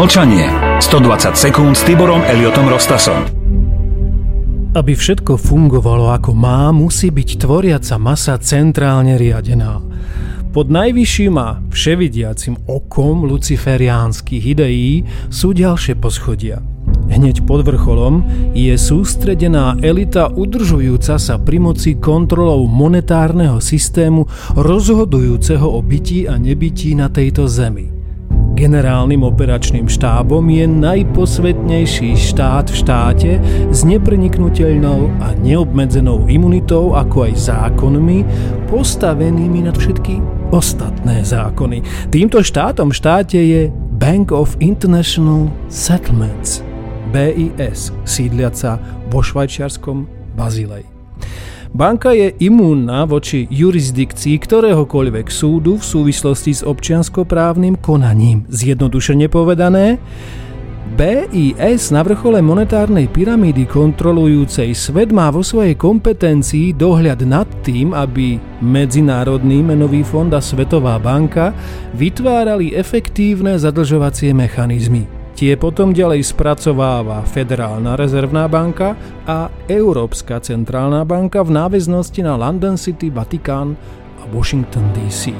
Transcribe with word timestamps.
Mlčanie. 0.00 0.48
120 0.80 1.36
sekúnd 1.36 1.76
s 1.76 1.84
Tiborom 1.84 2.24
Eliotom 2.24 2.72
Rostasom. 2.72 3.20
Aby 4.72 4.96
všetko 4.96 5.36
fungovalo 5.36 6.08
ako 6.16 6.32
má, 6.32 6.72
musí 6.72 7.12
byť 7.12 7.36
tvoriaca 7.36 8.00
masa 8.00 8.40
centrálne 8.40 9.20
riadená. 9.20 9.76
Pod 10.56 10.72
najvyšším 10.72 11.34
a 11.36 11.60
vševidiacim 11.68 12.64
okom 12.64 13.28
luciferiánskych 13.28 14.56
ideí 14.56 15.04
sú 15.28 15.52
ďalšie 15.52 16.00
poschodia. 16.00 16.64
Hneď 17.12 17.44
pod 17.44 17.68
vrcholom 17.68 18.24
je 18.56 18.72
sústredená 18.80 19.76
elita 19.84 20.32
udržujúca 20.32 21.20
sa 21.20 21.36
pri 21.36 21.60
moci 21.60 22.00
kontrolou 22.00 22.64
monetárneho 22.64 23.60
systému 23.60 24.24
rozhodujúceho 24.56 25.68
o 25.68 25.84
bytí 25.84 26.24
a 26.24 26.40
nebytí 26.40 26.96
na 26.96 27.12
tejto 27.12 27.44
zemi– 27.44 27.92
Generálnym 28.60 29.24
operačným 29.24 29.88
štábom 29.88 30.44
je 30.52 30.68
najposvetnejší 30.68 32.12
štát 32.12 32.68
v 32.68 32.76
štáte 32.76 33.30
s 33.72 33.88
nepreniknutelnou 33.88 35.08
a 35.16 35.32
neobmedzenou 35.32 36.28
imunitou, 36.28 36.92
ako 36.92 37.32
aj 37.32 37.40
zákonmi, 37.40 38.20
postavenými 38.68 39.64
nad 39.64 39.72
všetky 39.72 40.20
ostatné 40.52 41.24
zákony. 41.24 41.80
Týmto 42.12 42.44
štátom 42.44 42.92
v 42.92 42.98
štáte 43.00 43.40
je 43.40 43.72
Bank 43.96 44.28
of 44.28 44.52
International 44.60 45.48
Settlements, 45.72 46.60
BIS, 47.16 47.96
sídliaca 48.04 48.76
vo 49.08 49.24
švajčiarskom 49.24 50.04
Bazilej. 50.36 50.84
Banka 51.70 52.10
je 52.10 52.34
imúnna 52.42 53.06
voči 53.06 53.46
jurisdikcii 53.46 54.42
ktoréhokoľvek 54.42 55.30
súdu 55.30 55.78
v 55.78 55.84
súvislosti 55.86 56.50
s 56.50 56.62
občianskoprávnym 56.66 57.78
konaním. 57.78 58.42
Zjednodušene 58.50 59.30
povedané, 59.30 60.02
BIS 60.98 61.94
na 61.94 62.02
vrchole 62.02 62.42
monetárnej 62.42 63.06
pyramídy 63.06 63.70
kontrolujúcej 63.70 64.74
svet 64.74 65.14
má 65.14 65.30
vo 65.30 65.46
svojej 65.46 65.78
kompetencii 65.78 66.74
dohľad 66.74 67.22
nad 67.22 67.46
tým, 67.62 67.94
aby 67.94 68.42
Medzinárodný 68.58 69.62
menový 69.62 70.02
fond 70.02 70.34
a 70.34 70.42
Svetová 70.42 70.98
banka 70.98 71.54
vytvárali 71.94 72.74
efektívne 72.74 73.54
zadlžovacie 73.54 74.34
mechanizmy. 74.34 75.19
Tie 75.40 75.56
potom 75.56 75.96
ďalej 75.96 76.36
spracováva 76.36 77.24
Federálna 77.24 77.96
rezervná 77.96 78.44
banka 78.44 78.92
a 79.24 79.48
Európska 79.72 80.36
centrálna 80.36 81.08
banka 81.08 81.40
v 81.40 81.56
náväznosti 81.56 82.20
na 82.20 82.36
London 82.36 82.76
City, 82.76 83.08
Vatikán 83.08 83.72
a 84.20 84.28
Washington 84.36 84.92
DC. 84.92 85.32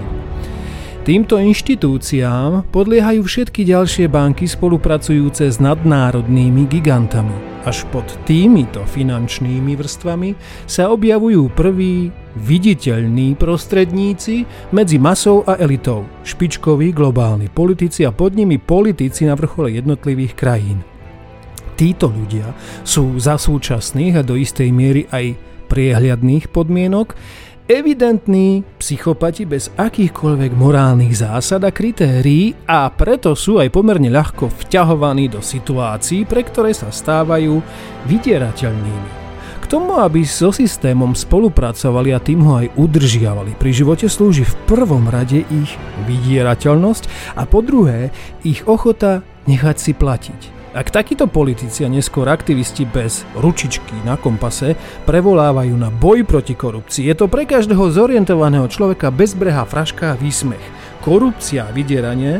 Týmto 1.05 1.37
inštitúciám 1.37 2.73
podliehajú 2.73 3.20
všetky 3.20 3.69
ďalšie 3.69 4.09
banky 4.09 4.48
spolupracujúce 4.48 5.53
s 5.53 5.61
nadnárodnými 5.61 6.64
gigantami. 6.64 7.50
Až 7.61 7.84
pod 7.92 8.08
týmito 8.25 8.80
finančnými 8.89 9.77
vrstvami 9.77 10.33
sa 10.64 10.89
objavujú 10.89 11.53
prví 11.53 12.08
viditeľní 12.41 13.36
prostredníci 13.36 14.48
medzi 14.72 14.97
masou 14.97 15.44
a 15.44 15.61
elitou, 15.61 16.08
špičkoví 16.25 16.97
globálni 16.97 17.52
politici 17.52 18.08
a 18.08 18.17
pod 18.17 18.33
nimi 18.33 18.56
politici 18.56 19.28
na 19.28 19.36
vrchole 19.36 19.77
jednotlivých 19.77 20.33
krajín. 20.33 20.80
Títo 21.77 22.08
ľudia 22.08 22.48
sú 22.80 23.20
za 23.20 23.36
súčasných 23.36 24.20
a 24.20 24.22
do 24.24 24.41
istej 24.41 24.72
miery 24.72 25.05
aj 25.12 25.36
priehľadných 25.69 26.48
podmienok 26.48 27.12
evidentní 27.69 28.64
psychopati 28.91 29.46
bez 29.46 29.70
akýchkoľvek 29.78 30.50
morálnych 30.58 31.14
zásad 31.14 31.62
a 31.62 31.70
kritérií 31.70 32.58
a 32.66 32.91
preto 32.91 33.38
sú 33.38 33.62
aj 33.62 33.70
pomerne 33.70 34.10
ľahko 34.10 34.50
vťahovaní 34.50 35.30
do 35.30 35.38
situácií, 35.38 36.27
pre 36.27 36.42
ktoré 36.42 36.74
sa 36.74 36.91
stávajú 36.91 37.62
vydierateľnými 38.11 39.22
tomu, 39.70 40.02
aby 40.02 40.27
so 40.27 40.50
systémom 40.50 41.14
spolupracovali 41.14 42.11
a 42.11 42.18
tým 42.18 42.42
ho 42.42 42.58
aj 42.58 42.74
udržiavali 42.74 43.55
pri 43.55 43.70
živote, 43.70 44.11
slúži 44.11 44.42
v 44.42 44.58
prvom 44.67 45.06
rade 45.06 45.46
ich 45.46 45.70
vydierateľnosť 46.11 47.39
a 47.39 47.46
po 47.46 47.62
druhé 47.62 48.11
ich 48.42 48.67
ochota 48.67 49.23
nechať 49.46 49.77
si 49.79 49.95
platiť. 49.95 50.60
Ak 50.70 50.95
takíto 50.95 51.27
politici 51.27 51.83
a 51.83 51.91
neskôr 51.91 52.31
aktivisti 52.31 52.86
bez 52.86 53.27
ručičky 53.35 54.07
na 54.07 54.14
kompase 54.14 54.79
prevolávajú 55.03 55.75
na 55.75 55.91
boj 55.91 56.23
proti 56.23 56.55
korupcii, 56.55 57.11
je 57.11 57.14
to 57.19 57.27
pre 57.27 57.42
každého 57.42 57.91
zorientovaného 57.91 58.70
človeka 58.70 59.11
bezbrehá 59.11 59.67
fraška 59.67 60.14
a 60.14 60.19
výsmech. 60.19 60.63
Korupcia 61.03 61.67
a 61.67 61.75
vydieranie 61.75 62.39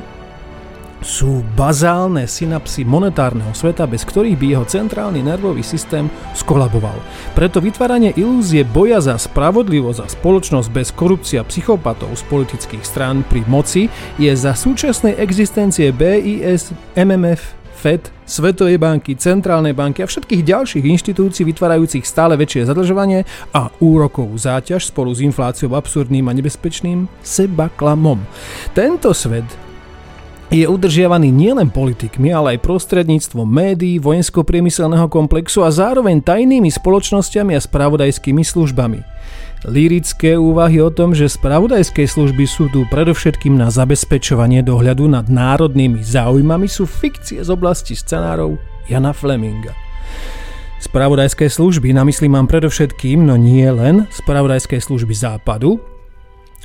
sú 1.03 1.43
bazálne 1.57 2.29
synapsy 2.31 2.87
monetárneho 2.87 3.51
sveta, 3.51 3.89
bez 3.91 4.07
ktorých 4.07 4.37
by 4.39 4.47
jeho 4.47 4.67
centrálny 4.69 5.27
nervový 5.27 5.65
systém 5.67 6.07
skolaboval. 6.37 7.03
Preto 7.35 7.59
vytváranie 7.59 8.15
ilúzie 8.15 8.63
boja 8.63 9.03
za 9.03 9.17
spravodlivosť 9.19 10.01
a 10.05 10.07
spoločnosť 10.07 10.69
bez 10.71 10.95
korupcia 10.95 11.43
psychopatov 11.51 12.15
z 12.15 12.23
politických 12.31 12.85
strán 12.87 13.27
pri 13.27 13.43
moci 13.51 13.91
je 14.23 14.31
za 14.31 14.55
súčasnej 14.55 15.19
existencie 15.19 15.91
BIS, 15.91 16.71
MMF, 16.95 17.59
FED, 17.81 18.13
Svetovej 18.29 18.77
banky, 18.77 19.17
Centrálnej 19.17 19.73
banky 19.73 20.05
a 20.05 20.07
všetkých 20.07 20.45
ďalších 20.45 20.85
inštitúcií 20.85 21.49
vytvárajúcich 21.49 22.05
stále 22.05 22.37
väčšie 22.37 22.69
zadlžovanie 22.69 23.25
a 23.57 23.73
úrokovú 23.81 24.37
záťaž 24.37 24.93
spolu 24.93 25.17
s 25.17 25.25
infláciou 25.25 25.73
absurdným 25.73 26.29
a 26.29 26.37
nebezpečným 26.37 27.09
seba 27.25 27.73
klamom. 27.73 28.21
Tento 28.77 29.17
svet 29.17 29.49
je 30.51 30.67
udržiavaný 30.67 31.31
nielen 31.31 31.71
politikmi, 31.71 32.35
ale 32.35 32.59
aj 32.59 32.67
prostredníctvom 32.67 33.47
médií, 33.47 34.03
vojensko-priemyselného 34.03 35.07
komplexu 35.07 35.63
a 35.63 35.71
zároveň 35.71 36.21
tajnými 36.21 36.69
spoločnosťami 36.69 37.55
a 37.55 37.63
spravodajskými 37.63 38.43
službami. 38.43 39.01
Lirické 39.69 40.41
úvahy 40.41 40.81
o 40.81 40.88
tom, 40.88 41.12
že 41.12 41.28
spravodajské 41.28 42.09
služby 42.09 42.48
sú 42.48 42.72
tu 42.72 42.88
predovšetkým 42.88 43.60
na 43.60 43.69
zabezpečovanie 43.69 44.65
dohľadu 44.65 45.04
nad 45.04 45.28
národnými 45.28 46.00
záujmami 46.00 46.65
sú 46.65 46.88
fikcie 46.88 47.44
z 47.44 47.53
oblasti 47.53 47.93
scenárov 47.93 48.56
Jana 48.88 49.12
Fleminga. 49.12 49.76
Spravodajské 50.81 51.53
služby, 51.53 51.93
na 51.93 52.09
mysli 52.09 52.25
mám 52.32 52.48
predovšetkým, 52.48 53.21
no 53.21 53.37
nie 53.37 53.69
len, 53.69 54.09
spravodajské 54.09 54.81
služby 54.81 55.12
západu, 55.12 55.77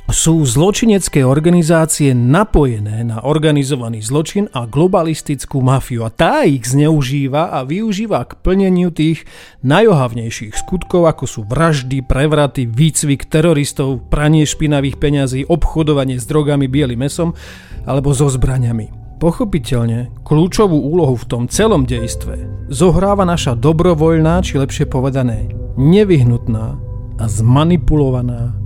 sú 0.06 0.38
zločinecké 0.46 1.26
organizácie 1.26 2.14
napojené 2.14 3.02
na 3.02 3.26
organizovaný 3.26 4.06
zločin 4.06 4.46
a 4.54 4.62
globalistickú 4.70 5.58
mafiu 5.58 6.06
a 6.06 6.14
tá 6.14 6.46
ich 6.46 6.62
zneužíva 6.62 7.50
a 7.50 7.66
využíva 7.66 8.22
k 8.30 8.38
plneniu 8.38 8.94
tých 8.94 9.26
najohavnejších 9.66 10.54
skutkov, 10.54 11.10
ako 11.10 11.24
sú 11.26 11.40
vraždy, 11.42 12.06
prevraty, 12.06 12.70
výcvik 12.70 13.26
teroristov, 13.26 14.06
pranie 14.06 14.46
špinavých 14.46 14.94
peňazí, 15.02 15.40
obchodovanie 15.50 16.22
s 16.22 16.24
drogami, 16.30 16.70
bielým 16.70 17.02
mesom 17.02 17.34
alebo 17.82 18.14
so 18.14 18.30
zbraňami. 18.30 19.18
Pochopiteľne, 19.18 20.12
kľúčovú 20.22 20.76
úlohu 20.76 21.16
v 21.16 21.28
tom 21.28 21.42
celom 21.48 21.82
dejstve 21.88 22.68
zohráva 22.70 23.24
naša 23.24 23.56
dobrovoľná, 23.58 24.44
či 24.44 24.60
lepšie 24.60 24.86
povedané, 24.86 25.50
nevyhnutná 25.74 26.78
a 27.16 27.24
zmanipulovaná 27.24 28.65